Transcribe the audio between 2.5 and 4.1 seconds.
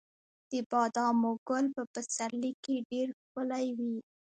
کې ډیر ښکلی وي.